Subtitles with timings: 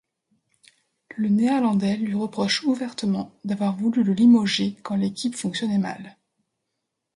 [1.15, 6.17] Le Néerlandais lui reproche ouvertement d'avoir voulu le limoger quand l'équipe fonctionnait mal.